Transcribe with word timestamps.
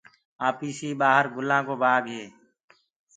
آپيسي 0.47 0.89
ٻآهر 0.99 1.25
گُلآن 1.35 1.63
بآگ 1.81 2.05
هي 2.15 2.23